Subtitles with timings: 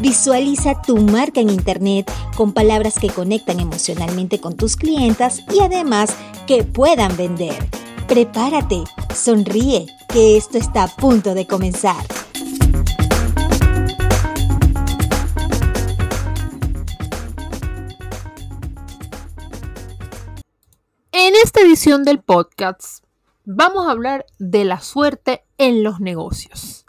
[0.00, 6.16] Visualiza tu marca en Internet con palabras que conectan emocionalmente con tus clientas y además
[6.46, 7.68] que puedan vender.
[8.06, 11.96] Prepárate, sonríe, que esto está a punto de comenzar.
[21.10, 23.02] En esta edición del podcast
[23.44, 26.86] vamos a hablar de la suerte en los negocios.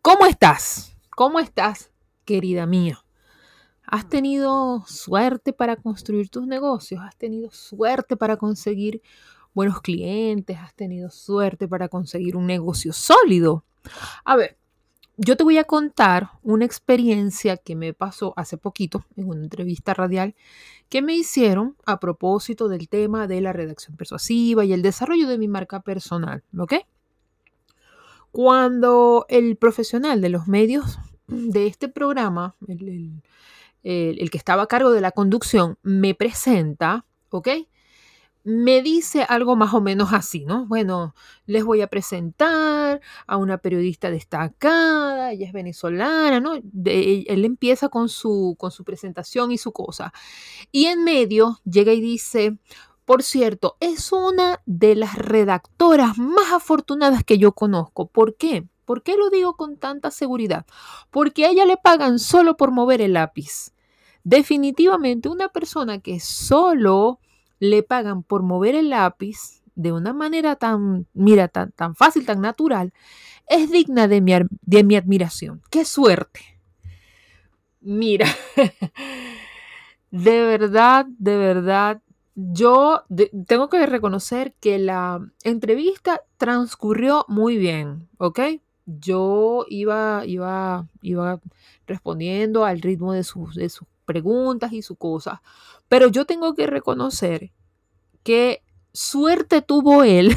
[0.00, 0.96] ¿Cómo estás?
[1.10, 1.90] ¿Cómo estás?
[2.26, 3.02] Querida mía.
[3.86, 7.00] ¿Has tenido suerte para construir tus negocios?
[7.02, 9.00] ¿Has tenido suerte para conseguir
[9.54, 10.58] buenos clientes?
[10.58, 13.64] ¿Has tenido suerte para conseguir un negocio sólido?
[14.24, 14.58] A ver,
[15.16, 19.94] yo te voy a contar una experiencia que me pasó hace poquito en una entrevista
[19.94, 20.34] radial
[20.90, 25.38] que me hicieron a propósito del tema de la redacción persuasiva y el desarrollo de
[25.38, 26.74] mi marca personal, ¿ok?
[28.30, 35.00] Cuando el profesional de los medios de este programa, el, que estaba a cargo de
[35.00, 37.48] la conducción, me presenta, ¿ok?
[38.46, 40.66] me dice algo más o menos así, ¿no?
[40.66, 46.54] Bueno, les voy a presentar a una periodista destacada, ella es venezolana, ¿no?
[46.54, 50.12] él empieza con su, con su presentación y su cosa.
[50.70, 52.56] Y en medio llega y dice,
[53.04, 58.06] por cierto, es una de las redactoras más afortunadas que yo conozco.
[58.06, 58.68] ¿Por qué?
[58.86, 60.64] ¿Por qué lo digo con tanta seguridad?
[61.10, 63.72] Porque a ella le pagan solo por mover el lápiz.
[64.24, 67.20] Definitivamente una persona que solo
[67.58, 72.40] le pagan por mover el lápiz de una manera tan, mira, tan, tan fácil, tan
[72.40, 72.92] natural,
[73.48, 74.32] es digna de mi,
[74.62, 75.62] de mi admiración.
[75.70, 76.40] ¡Qué suerte!
[77.80, 78.26] Mira,
[80.10, 82.02] de verdad, de verdad,
[82.34, 83.04] yo
[83.46, 88.40] tengo que reconocer que la entrevista transcurrió muy bien, ¿ok?
[88.86, 91.40] Yo iba, iba, iba
[91.86, 95.40] respondiendo al ritmo de sus, de sus preguntas y sus cosas.
[95.88, 97.52] Pero yo tengo que reconocer
[98.22, 100.34] que suerte tuvo él,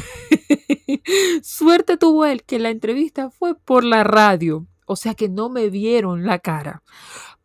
[1.42, 5.70] suerte tuvo él que la entrevista fue por la radio, o sea que no me
[5.70, 6.82] vieron la cara,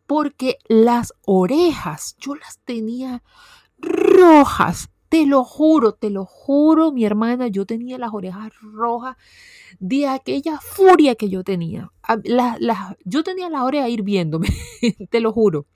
[0.06, 3.22] porque las orejas yo las tenía
[3.78, 9.16] rojas, te lo juro, te lo juro, mi hermana, yo tenía las orejas rojas
[9.78, 11.90] de aquella furia que yo tenía.
[13.04, 14.48] yo tenía la oreja hirviéndome,
[15.10, 15.66] te lo juro,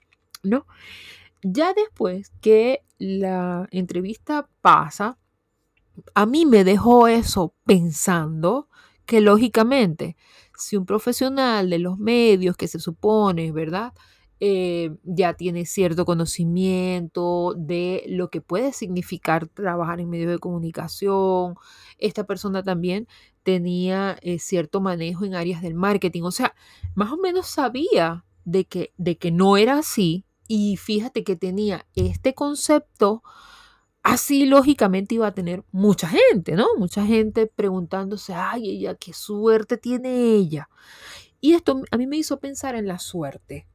[0.42, 0.66] ¿no?
[1.42, 5.18] Ya después que la entrevista pasa,
[6.14, 8.68] a mí me dejó eso pensando
[9.06, 10.16] que lógicamente,
[10.56, 13.92] si un profesional de los medios que se supone, ¿verdad?
[14.42, 21.56] Eh, ya tiene cierto conocimiento de lo que puede significar trabajar en medios de comunicación.
[21.98, 23.06] Esta persona también
[23.42, 26.22] tenía eh, cierto manejo en áreas del marketing.
[26.22, 26.54] O sea,
[26.94, 30.24] más o menos sabía de que, de que no era así.
[30.48, 33.22] Y fíjate que tenía este concepto.
[34.02, 36.66] Así lógicamente iba a tener mucha gente, ¿no?
[36.78, 40.70] Mucha gente preguntándose, ay, ella, qué suerte tiene ella.
[41.42, 43.66] Y esto a mí me hizo pensar en la suerte.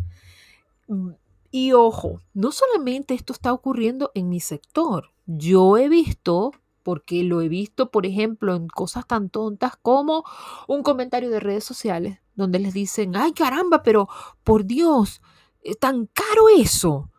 [0.87, 1.11] Mm,
[1.51, 5.11] y ojo, no solamente esto está ocurriendo en mi sector.
[5.25, 6.51] Yo he visto,
[6.83, 10.23] porque lo he visto, por ejemplo, en cosas tan tontas como
[10.67, 14.07] un comentario de redes sociales donde les dicen, ay caramba, pero
[14.43, 15.21] por Dios,
[15.61, 17.09] es tan caro eso.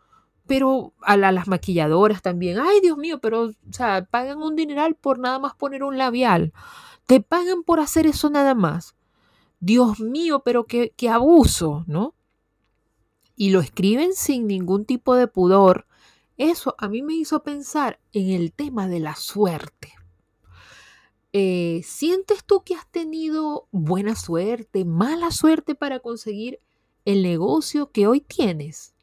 [0.46, 5.18] Pero a, las maquilladoras también, ay Dios mío, pero, o sea, pagan un dineral por
[5.18, 6.52] nada más poner un labial.
[7.06, 8.94] Te pagan por hacer eso nada más.
[9.58, 12.14] Dios mío, pero qué, qué abuso, ¿no?
[13.36, 15.86] Y lo escriben sin ningún tipo de pudor,
[16.38, 19.92] eso a mí me hizo pensar en el tema de la suerte.
[21.32, 26.60] Eh, ¿Sientes tú que has tenido buena suerte, mala suerte para conseguir
[27.04, 28.94] el negocio que hoy tienes?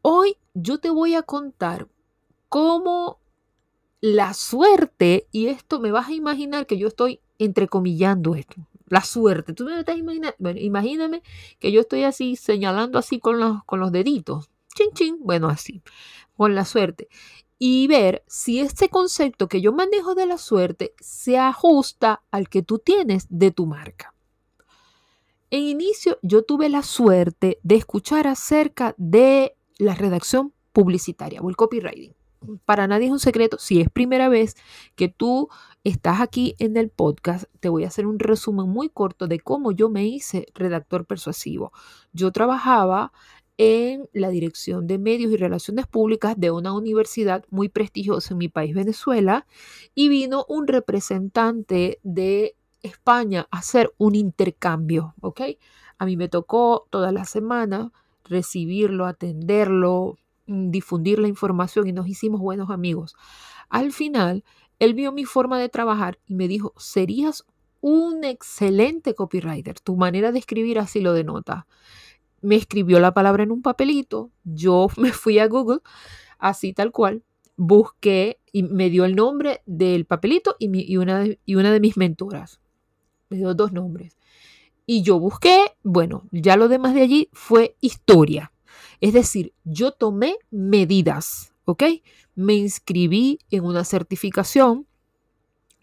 [0.00, 1.88] Hoy yo te voy a contar
[2.48, 3.20] cómo
[4.00, 8.56] la suerte, y esto me vas a imaginar que yo estoy entrecomillando esto,
[8.90, 9.52] la suerte.
[9.52, 11.22] Tú me estás imaginando, bueno, imagíname
[11.58, 14.50] que yo estoy así señalando así con los, con los deditos.
[14.74, 15.82] Chin, chin, bueno, así,
[16.36, 17.08] con la suerte.
[17.58, 22.62] Y ver si este concepto que yo manejo de la suerte se ajusta al que
[22.62, 24.14] tú tienes de tu marca.
[25.50, 31.56] En inicio yo tuve la suerte de escuchar acerca de la redacción publicitaria o el
[31.56, 32.17] copywriting.
[32.64, 34.56] Para nadie es un secreto, si es primera vez
[34.94, 35.48] que tú
[35.84, 39.72] estás aquí en el podcast, te voy a hacer un resumen muy corto de cómo
[39.72, 41.72] yo me hice redactor persuasivo.
[42.12, 43.12] Yo trabajaba
[43.58, 48.48] en la dirección de medios y relaciones públicas de una universidad muy prestigiosa en mi
[48.48, 49.46] país, Venezuela,
[49.94, 55.40] y vino un representante de España a hacer un intercambio, ¿ok?
[55.98, 57.92] A mí me tocó toda la semana
[58.24, 60.18] recibirlo, atenderlo,
[60.48, 63.14] difundir la información y nos hicimos buenos amigos.
[63.68, 64.44] Al final,
[64.78, 67.44] él vio mi forma de trabajar y me dijo, serías
[67.80, 71.66] un excelente copywriter, tu manera de escribir así lo denota
[72.40, 75.80] me escribió la palabra en un papelito, yo me fui a Google,
[76.38, 77.22] así tal cual,
[77.56, 81.96] busqué y me dio el nombre del papelito y, una, de, y una de mis
[81.96, 82.60] mentoras.
[83.30, 84.16] Me dio dos nombres.
[84.86, 88.52] Y yo busqué, bueno, ya lo demás de allí fue historia.
[89.00, 91.84] Es decir, yo tomé medidas, ¿ok?
[92.34, 94.86] Me inscribí en una certificación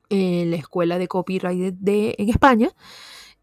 [0.09, 2.71] en la escuela de copyright de, en España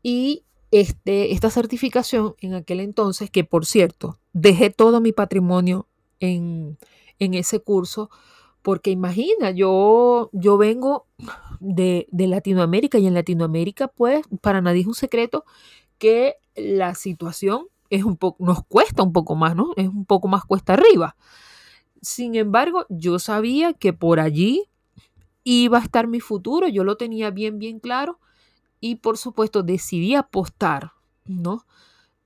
[0.02, 5.86] y este, esta certificación en aquel entonces, que por cierto, dejé todo mi patrimonio
[6.18, 6.78] en,
[7.18, 8.10] ese curso,
[8.62, 11.06] porque imagina, yo, yo vengo
[11.60, 15.44] de, Latinoamérica y en Latinoamérica, pues, para nadie es un secreto
[15.98, 19.72] que la situación es un poco, nos cuesta un poco más, ¿no?
[19.76, 21.14] Es un poco más cuesta arriba.
[22.00, 24.64] Sin embargo, yo sabía que por allí
[25.44, 28.18] iba a estar mi futuro, yo lo tenía bien, bien claro
[28.80, 30.92] y por supuesto decidí apostar,
[31.26, 31.66] ¿no?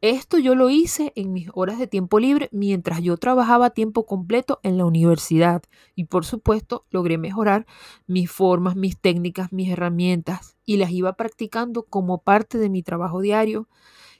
[0.03, 4.07] Esto yo lo hice en mis horas de tiempo libre mientras yo trabajaba a tiempo
[4.07, 5.65] completo en la universidad
[5.97, 7.67] y por supuesto logré mejorar
[8.07, 13.21] mis formas, mis técnicas, mis herramientas y las iba practicando como parte de mi trabajo
[13.21, 13.69] diario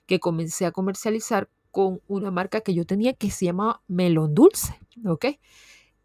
[0.07, 4.79] que comencé a comercializar con una marca que yo tenía que se llama Melón Dulce,
[5.05, 5.27] ¿ok?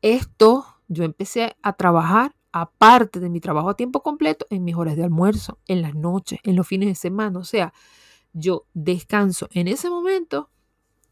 [0.02, 4.98] Esto yo empecé a trabajar aparte de mi trabajo a tiempo completo, en mis horas
[4.98, 7.40] de almuerzo, en las noches, en los fines de semana.
[7.40, 7.74] O sea,
[8.34, 10.50] yo descanso en ese momento,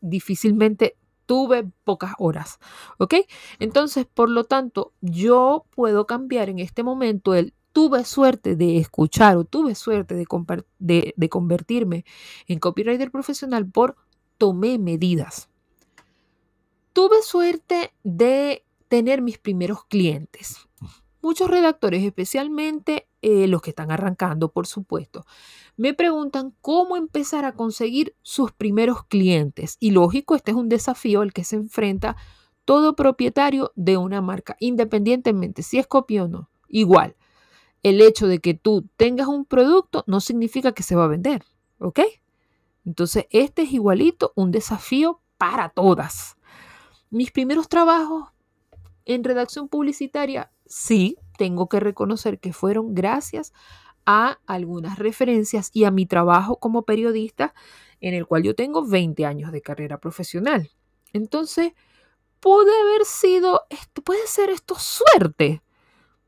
[0.01, 2.59] difícilmente tuve pocas horas.
[2.97, 3.15] ¿Ok?
[3.59, 9.37] Entonces, por lo tanto, yo puedo cambiar en este momento el tuve suerte de escuchar
[9.37, 12.05] o tuve suerte de, convertirme
[12.47, 13.95] en copywriter profesional por
[14.37, 15.49] tomé medidas.
[16.93, 20.67] Tuve suerte de tener mis primeros clientes.
[21.21, 25.25] Muchos redactores, especialmente eh, los que están arrancando, por supuesto,
[25.75, 29.75] me preguntan cómo empezar a conseguir sus primeros clientes.
[29.79, 32.15] Y lógico, este es un desafío al que se enfrenta
[32.63, 36.49] todo propietario de una marca, independientemente si es copia o no.
[36.69, 37.15] Igual,
[37.83, 41.43] el hecho de que tú tengas un producto no significa que se va a vender,
[41.79, 42.01] ¿ok?
[42.85, 46.37] Entonces, este es igualito un desafío para todas.
[47.09, 48.29] Mis primeros trabajos
[49.05, 53.53] en redacción publicitaria sí, tengo que reconocer que fueron gracias
[54.05, 57.53] a algunas referencias y a mi trabajo como periodista
[58.01, 60.71] en el cual yo tengo 20 años de carrera profesional.
[61.13, 61.73] Entonces,
[62.39, 63.61] puede haber sido,
[64.03, 65.61] puede ser esto suerte.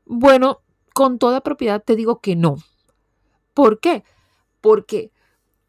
[0.04, 0.61] Bueno,
[0.94, 2.56] con toda propiedad te digo que no.
[3.54, 4.04] ¿Por qué?
[4.60, 5.12] Porque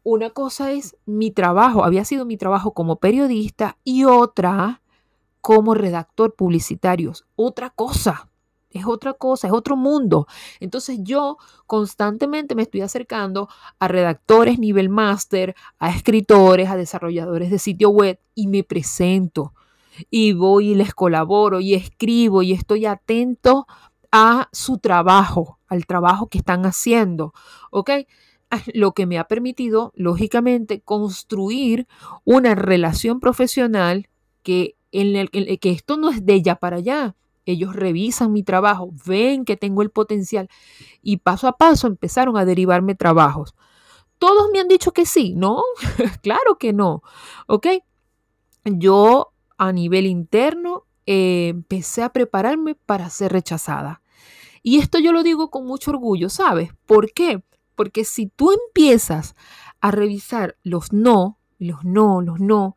[0.02, 4.82] una cosa es mi trabajo, había sido mi trabajo como periodista y otra
[5.40, 7.12] como redactor publicitario.
[7.36, 8.28] Otra cosa
[8.74, 10.26] es otra cosa, es otro mundo.
[10.60, 17.58] Entonces yo constantemente me estoy acercando a redactores nivel máster, a escritores, a desarrolladores de
[17.58, 19.54] sitio web y me presento
[20.10, 23.66] y voy y les colaboro y escribo y estoy atento
[24.16, 27.34] a su trabajo, al trabajo que están haciendo,
[27.72, 27.90] ¿ok?
[28.48, 31.88] Ah, lo que me ha permitido, lógicamente, construir
[32.22, 34.08] una relación profesional
[34.44, 38.90] que, en el, que esto no es de ella para allá, ellos revisan mi trabajo,
[39.04, 40.48] ven que tengo el potencial
[41.02, 43.56] y paso a paso empezaron a derivarme trabajos.
[44.20, 45.60] Todos me han dicho que sí, ¿no?
[46.22, 47.02] claro que no,
[47.48, 47.66] ¿ok?
[48.64, 54.02] Yo a nivel interno eh, empecé a prepararme para ser rechazada.
[54.66, 56.70] Y esto yo lo digo con mucho orgullo, ¿sabes?
[56.86, 57.44] ¿Por qué?
[57.74, 59.36] Porque si tú empiezas
[59.82, 62.74] a revisar los no, los no, los no,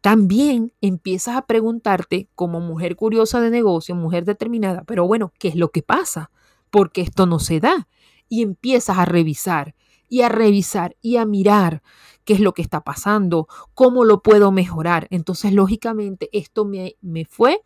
[0.00, 5.56] también empiezas a preguntarte como mujer curiosa de negocio, mujer determinada, pero bueno, ¿qué es
[5.56, 6.30] lo que pasa?
[6.70, 7.86] Porque esto no se da.
[8.30, 9.74] Y empiezas a revisar
[10.08, 11.82] y a revisar y a mirar
[12.24, 15.06] qué es lo que está pasando, cómo lo puedo mejorar.
[15.10, 17.60] Entonces, lógicamente, esto me, me fue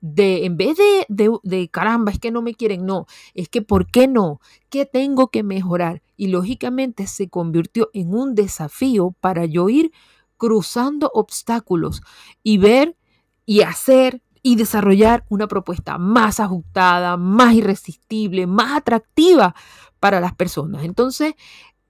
[0.00, 3.62] de, en vez de, de, de, caramba, es que no me quieren, no, es que
[3.62, 4.40] ¿por qué no?
[4.68, 6.02] ¿Qué tengo que mejorar?
[6.16, 9.92] Y lógicamente se convirtió en un desafío para yo ir
[10.36, 12.02] cruzando obstáculos
[12.42, 12.96] y ver
[13.44, 19.56] y hacer y desarrollar una propuesta más ajustada, más irresistible, más atractiva
[19.98, 20.84] para las personas.
[20.84, 21.34] Entonces,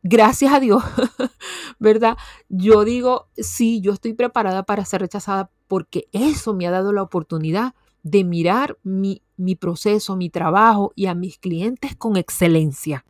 [0.03, 0.83] gracias a Dios,
[1.79, 2.17] ¿verdad?
[2.49, 7.03] Yo digo, sí, yo estoy preparada para ser rechazada porque eso me ha dado la
[7.03, 7.75] oportunidad
[8.07, 13.05] de mirar mi, mi proceso, mi trabajo y a mis clientes con excelencia.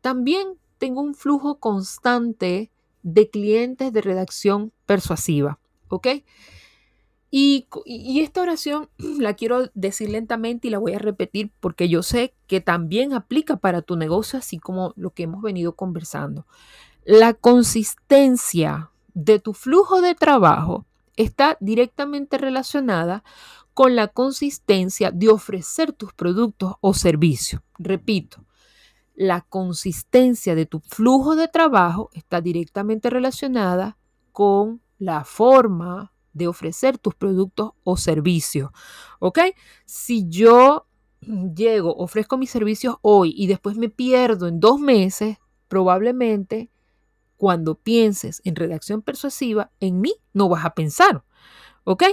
[0.00, 0.46] También
[0.78, 2.70] tengo un flujo constante
[3.02, 6.06] de clientes de redacción persuasiva, ¿ok?
[7.32, 7.66] Y,
[8.20, 12.60] esta oración la quiero decir lentamente y la voy a repetir porque yo sé que
[12.60, 16.46] también aplica para tu negocio, así como lo que hemos venido conversando.
[17.04, 23.24] La consistencia de tu flujo de trabajo está directamente relacionada
[23.72, 27.62] con la consistencia de ofrecer tus productos o servicios.
[27.78, 28.44] Repito,
[29.14, 33.96] la consistencia de tu flujo de trabajo está directamente relacionada
[34.32, 38.70] con la forma de ofrecer tus productos o servicios.
[39.20, 39.38] ¿Ok?
[39.84, 40.86] Si yo
[41.20, 46.70] llego, ofrezco mis servicios hoy y después me pierdo en dos meses, probablemente
[47.36, 51.24] cuando pienses en redacción persuasiva, en mí no vas a pensar.
[51.84, 52.04] ¿Ok?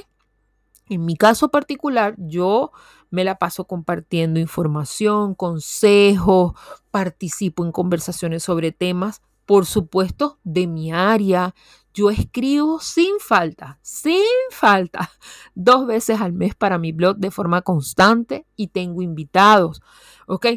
[0.89, 2.71] En mi caso particular, yo
[3.09, 6.53] me la paso compartiendo información, consejos,
[6.91, 11.53] participo en conversaciones sobre temas, por supuesto, de mi área,
[11.93, 15.11] yo escribo sin falta, sin falta,
[15.55, 19.81] dos veces al mes para mi blog de forma constante y tengo invitados.
[20.27, 20.47] ¿Ok?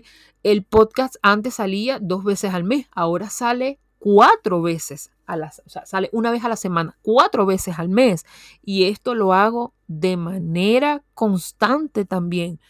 [0.43, 5.71] El podcast antes salía dos veces al mes, ahora sale cuatro veces a la, o
[5.71, 8.27] sea, sale una vez a la semana, cuatro veces al mes.
[8.63, 12.61] Y esto lo hago de manera constante también.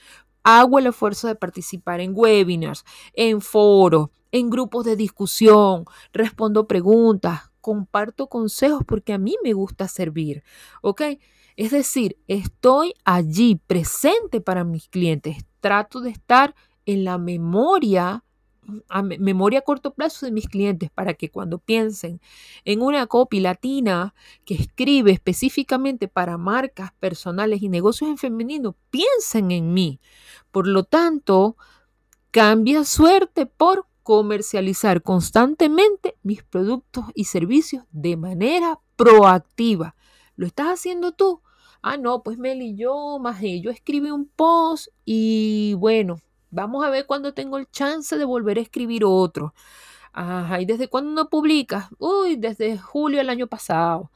[0.44, 7.50] Hago el esfuerzo de participar en webinars, en foros, en grupos de discusión, respondo preguntas,
[7.60, 10.44] comparto consejos porque a mí me gusta servir,
[10.82, 11.02] ¿ok?
[11.56, 16.54] Es decir, estoy allí presente para mis clientes, trato de estar
[16.86, 18.22] en la memoria
[18.88, 22.20] a memoria a corto plazo de mis clientes para que cuando piensen
[22.64, 29.50] en una copy latina que escribe específicamente para marcas personales y negocios en femenino, piensen
[29.50, 30.00] en mí.
[30.50, 31.56] Por lo tanto,
[32.30, 39.96] cambia suerte por comercializar constantemente mis productos y servicios de manera proactiva.
[40.36, 41.42] ¿Lo estás haciendo tú?
[41.80, 46.18] Ah, no, pues Meli, yo más yo escribí un post y bueno,
[46.54, 49.54] vamos a ver cuándo tengo el chance de volver a escribir otro.
[50.12, 51.88] Ajá, ¿y desde cuándo no publicas?
[51.98, 54.10] Uy, desde julio del año pasado.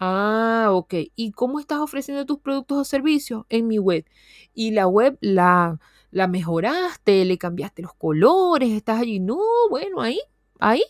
[0.00, 0.94] Ah, ok.
[1.16, 3.44] ¿Y cómo estás ofreciendo tus productos o servicios?
[3.50, 4.06] En mi web.
[4.54, 5.78] Y la web la,
[6.10, 9.20] la mejoraste, le cambiaste los colores, estás allí.
[9.20, 9.38] No,
[9.70, 10.20] bueno, ahí,
[10.60, 10.82] ahí.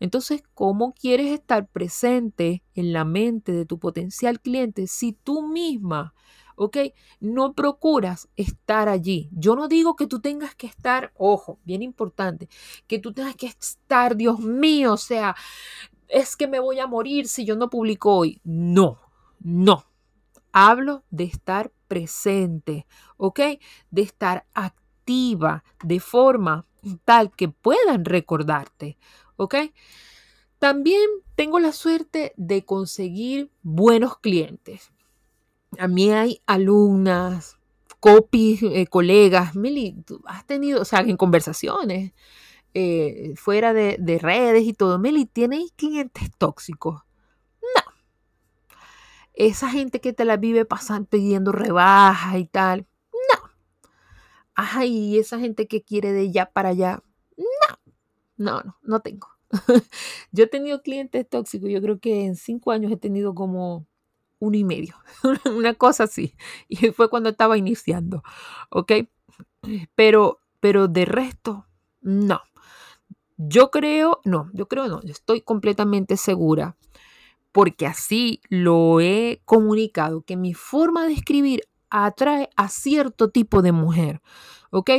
[0.00, 6.14] Entonces, ¿cómo quieres estar presente en la mente de tu potencial cliente si tú misma,
[6.56, 6.78] ok,
[7.20, 9.30] no procuras estar allí?
[9.32, 12.48] Yo no digo que tú tengas que estar, ojo, bien importante,
[12.86, 15.36] que tú tengas que estar, Dios mío, o sea,
[16.08, 18.40] es que me voy a morir si yo no publico hoy.
[18.44, 18.98] No,
[19.40, 19.84] no.
[20.52, 22.86] Hablo de estar presente,
[23.16, 23.40] ¿ok?
[23.90, 26.66] De estar activa de forma
[27.04, 28.96] tal que puedan recordarte,
[29.36, 29.56] ¿ok?
[30.58, 34.90] También tengo la suerte de conseguir buenos clientes.
[35.78, 37.58] A mí hay alumnas,
[38.00, 42.12] copies, eh, colegas, Mili, tú has tenido, o sea, en conversaciones,
[42.74, 47.06] eh, fuera de, de, redes y todo, Mili, ¿tienes clientes tóxicos?
[49.36, 53.50] esa gente que te la vive pasando pidiendo rebajas y tal, no.
[54.54, 57.02] Ay, esa gente que quiere de ya para allá,
[57.36, 57.44] no.
[58.38, 59.28] No, no, no tengo.
[60.32, 63.86] yo he tenido clientes tóxicos, yo creo que en cinco años he tenido como
[64.38, 64.96] uno y medio,
[65.44, 66.34] una cosa así.
[66.68, 68.22] Y fue cuando estaba iniciando,
[68.70, 68.92] ¿ok?
[69.94, 71.66] Pero, pero de resto,
[72.00, 72.40] no.
[73.36, 76.76] Yo creo, no, yo creo no, yo estoy completamente segura
[77.56, 83.72] porque así lo he comunicado, que mi forma de escribir atrae a cierto tipo de
[83.72, 84.20] mujer,
[84.70, 84.90] ¿ok?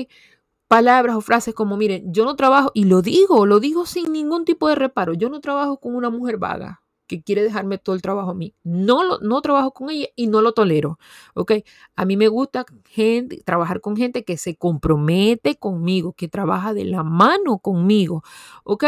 [0.67, 4.43] Palabras o frases como, miren, yo no trabajo, y lo digo, lo digo sin ningún
[4.43, 8.01] tipo de reparo, yo no trabajo con una mujer vaga, que quiere dejarme todo el
[8.01, 8.53] trabajo a mí.
[8.63, 10.99] No, lo, no trabajo con ella y no lo tolero.
[11.33, 11.53] ¿Ok?
[11.95, 16.85] A mí me gusta gente, trabajar con gente que se compromete conmigo, que trabaja de
[16.85, 18.23] la mano conmigo.
[18.63, 18.85] ¿Ok?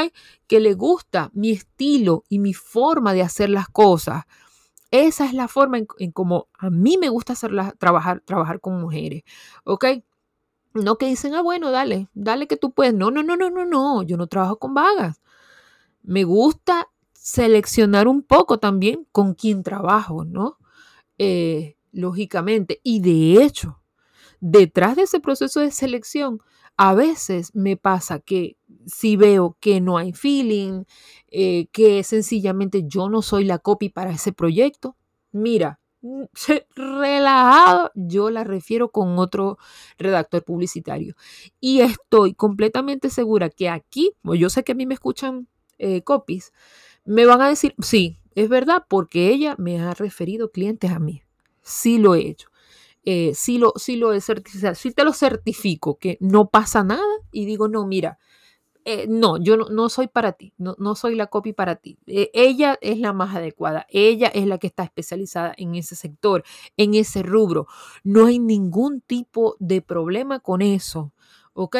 [0.47, 4.25] Que le gusta mi estilo y mi forma de hacer las cosas.
[4.91, 8.79] Esa es la forma en, en como a mí me gusta hacerla, trabajar, trabajar con
[8.81, 9.23] mujeres.
[9.63, 9.85] ¿Ok?
[10.73, 12.93] No que dicen, ah, bueno, dale, dale que tú puedes.
[12.93, 14.03] No, no, no, no, no, no.
[14.03, 15.21] Yo no trabajo con vagas.
[16.03, 16.89] Me gusta
[17.21, 20.57] seleccionar un poco también con quién trabajo, ¿no?
[21.17, 22.79] Eh, lógicamente.
[22.81, 23.81] Y de hecho,
[24.39, 26.39] detrás de ese proceso de selección,
[26.77, 30.85] a veces me pasa que si veo que no hay feeling,
[31.27, 34.95] eh, que sencillamente yo no soy la copy para ese proyecto,
[35.33, 35.81] mira,
[36.75, 39.57] relajado, yo la refiero con otro
[39.97, 41.15] redactor publicitario.
[41.59, 45.49] Y estoy completamente segura que aquí, yo sé que a mí me escuchan
[45.79, 46.53] eh, copies,
[47.09, 51.23] me van a decir, sí, es verdad, porque ella me ha referido clientes a mí.
[51.63, 52.49] Sí lo he hecho.
[53.03, 57.01] Eh, sí, lo, sí lo he certificado, sí te lo certifico que no pasa nada
[57.31, 58.19] y digo, no, mira,
[58.85, 61.97] eh, no, yo no, soy para ti, no, no, soy la copy para ti.
[62.05, 66.43] Eh, ella es la más adecuada, ella es la que está especializada en ese sector,
[66.77, 67.65] en ese rubro.
[68.03, 71.11] No hay ningún tipo de problema con eso,
[71.53, 71.77] ¿ok?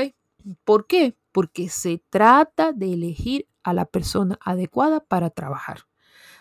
[0.64, 1.16] ¿Por qué?
[1.32, 5.86] Porque se trata de elegir a la persona adecuada para trabajar.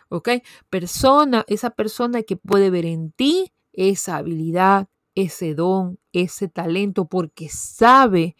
[0.08, 0.28] ¿Ok?
[0.70, 7.48] Persona, esa persona que puede ver en ti esa habilidad, ese don, ese talento, porque
[7.48, 8.36] sabe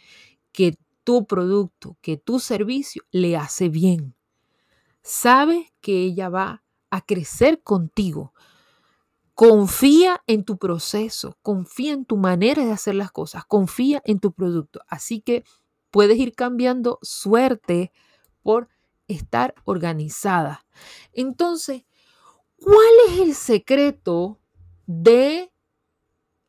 [0.52, 4.14] que tu producto, que tu servicio le hace bien.
[5.02, 8.35] Sabe que ella va a crecer contigo.
[9.35, 14.33] Confía en tu proceso, confía en tu manera de hacer las cosas, confía en tu
[14.33, 14.80] producto.
[14.88, 15.45] Así que
[15.90, 17.92] puedes ir cambiando suerte
[18.42, 18.68] por
[19.09, 20.65] estar organizada.
[21.12, 21.85] Entonces,
[22.57, 24.38] ¿cuál es el secreto
[24.87, 25.50] de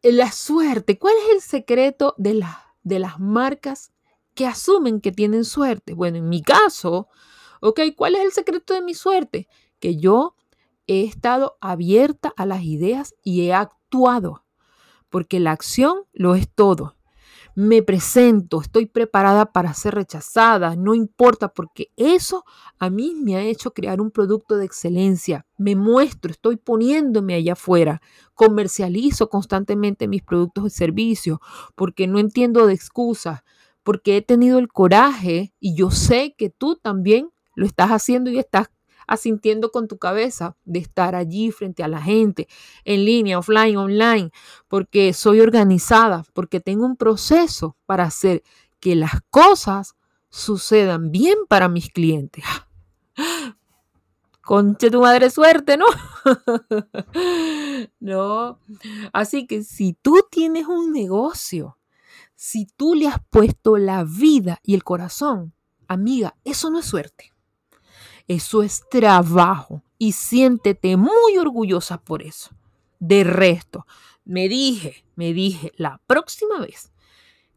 [0.03, 0.99] la suerte?
[0.99, 2.43] ¿Cuál es el secreto de,
[2.83, 3.91] de las marcas
[4.35, 5.93] que asumen que tienen suerte?
[5.93, 7.07] Bueno, en mi caso,
[7.61, 7.79] ¿ok?
[7.95, 9.47] ¿Cuál es el secreto de mi suerte?
[9.79, 10.35] Que yo
[10.87, 14.45] he estado abierta a las ideas y he actuado,
[15.09, 16.98] porque la acción lo es todo
[17.59, 22.45] me presento, estoy preparada para ser rechazada, no importa, porque eso
[22.77, 25.45] a mí me ha hecho crear un producto de excelencia.
[25.57, 28.01] Me muestro, estoy poniéndome allá afuera,
[28.33, 31.39] comercializo constantemente mis productos y servicios,
[31.75, 33.41] porque no entiendo de excusas,
[33.83, 38.39] porque he tenido el coraje y yo sé que tú también lo estás haciendo y
[38.39, 38.69] estás
[39.09, 42.47] asintiendo con tu cabeza de estar allí frente a la gente,
[42.85, 44.29] en línea, offline, online,
[44.67, 48.43] porque soy organizada, porque tengo un proceso para hacer
[48.79, 49.95] que las cosas
[50.29, 52.43] sucedan bien para mis clientes.
[54.41, 55.87] Conche tu madre suerte, ¿no?
[57.99, 58.59] no.
[59.11, 61.79] Así que si tú tienes un negocio,
[62.35, 65.55] si tú le has puesto la vida y el corazón,
[65.87, 67.33] amiga, eso no es suerte.
[68.29, 72.51] Eso es trabajo y siéntete muy orgullosa por eso.
[72.99, 73.87] De resto,
[74.23, 76.93] me dije, me dije, la próxima vez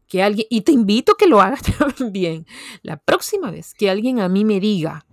[0.07, 1.61] que alguien, y te invito a que lo hagas
[1.97, 2.47] también,
[2.81, 5.05] la próxima vez que alguien a mí me diga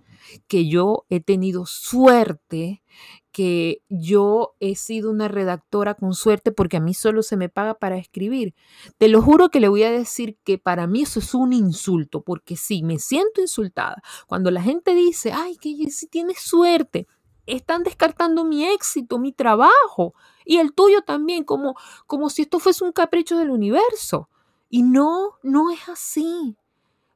[0.47, 2.81] que yo he tenido suerte,
[3.31, 7.75] que yo he sido una redactora con suerte porque a mí solo se me paga
[7.75, 8.53] para escribir.
[8.97, 12.21] Te lo juro que le voy a decir que para mí eso es un insulto,
[12.21, 14.01] porque sí, me siento insultada.
[14.27, 17.07] Cuando la gente dice, ay, que si tienes suerte,
[17.45, 20.13] están descartando mi éxito, mi trabajo
[20.45, 21.75] y el tuyo también, como,
[22.07, 24.29] como si esto fuese un capricho del universo.
[24.69, 26.57] Y no, no es así.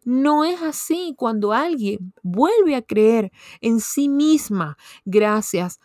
[0.03, 5.79] No es así cuando alguien vuelve a creer en sí misma gracias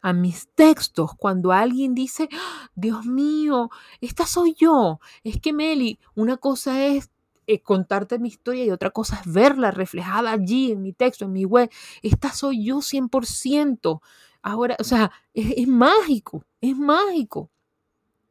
[0.00, 2.28] a, mis textos, cuando alguien dice.
[2.74, 5.00] Dios mío, esta soy yo.
[5.24, 7.10] Es que Meli, una cosa es
[7.46, 11.32] eh, contarte mi historia y otra cosa es verla reflejada allí en mi texto, en
[11.32, 11.70] mi web.
[12.02, 14.00] Esta soy yo 100%.
[14.42, 17.50] Ahora, o sea, es mágico, es mágico.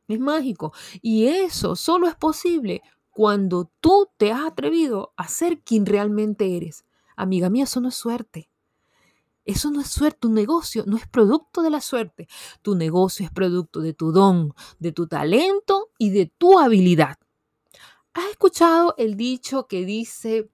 [0.08, 0.74] Es mágico.
[1.02, 6.86] Y eso solo es posible cuando tú te has atrevido a ser quien realmente eres.
[7.16, 8.51] Amiga mía, eso no es suerte.
[9.52, 12.30] Eso no es suerte, tu negocio no es producto de la suerte.
[12.62, 17.18] Tu negocio es producto de tu don, de tu talento y de tu habilidad.
[18.14, 20.50] ¿Has escuchado el dicho que dice,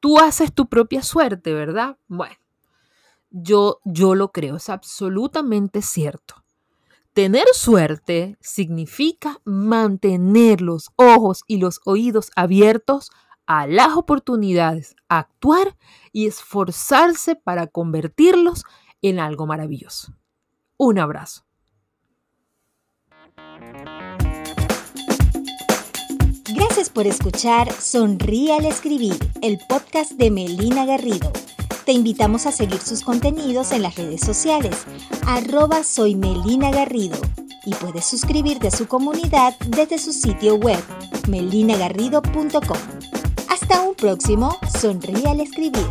[0.00, 1.98] tú haces tu propia suerte, verdad?
[2.08, 2.34] Bueno,
[3.30, 6.42] yo, yo lo creo, es absolutamente cierto.
[7.12, 13.10] Tener suerte significa mantener los ojos y los oídos abiertos
[13.46, 15.76] a las oportunidades, actuar
[16.12, 18.64] y esforzarse para convertirlos
[19.02, 20.14] en algo maravilloso.
[20.76, 21.44] Un abrazo.
[26.54, 31.32] Gracias por escuchar Sonríe al Escribir, el podcast de Melina Garrido.
[31.84, 34.86] Te invitamos a seguir sus contenidos en las redes sociales,
[35.26, 37.18] arroba soy Melina Garrido,
[37.64, 40.82] y puedes suscribirte a su comunidad desde su sitio web,
[41.28, 43.21] melinagarrido.com.
[43.62, 45.86] Hasta un próximo Sonríe al Escribir.